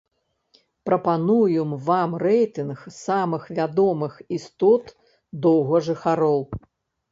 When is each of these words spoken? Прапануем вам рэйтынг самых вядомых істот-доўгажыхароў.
Прапануем 0.89 1.75
вам 1.89 2.15
рэйтынг 2.23 2.79
самых 3.05 3.43
вядомых 3.61 4.13
істот-доўгажыхароў. 4.39 6.41